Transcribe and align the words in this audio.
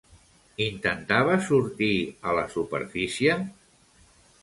Intentava 0.67 1.35
sortir 1.51 1.91
a 2.31 2.35
la 2.41 2.49
superfície? 2.57 3.41